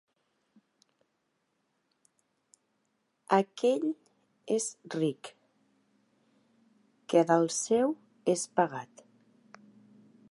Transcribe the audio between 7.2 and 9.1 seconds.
del seu és pagat.